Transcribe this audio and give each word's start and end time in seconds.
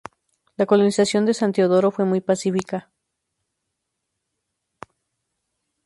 La 0.57 0.65
colonización 0.65 1.27
de 1.27 1.35
San 1.35 1.51
Teodoro 1.51 1.91
fue 1.91 2.05
muy 2.05 2.21
pacífica. 2.21 2.89